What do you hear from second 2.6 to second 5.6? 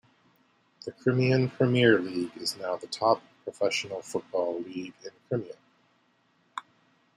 the top professional football league in Crimea.